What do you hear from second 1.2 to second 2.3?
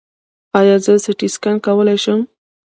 سکن کولی شم؟